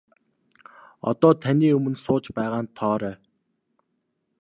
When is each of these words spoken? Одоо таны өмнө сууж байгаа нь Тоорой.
Одоо 1.11 1.31
таны 1.43 1.67
өмнө 1.77 1.97
сууж 2.03 2.25
байгаа 2.37 2.61
нь 2.63 2.73
Тоорой. 2.77 3.15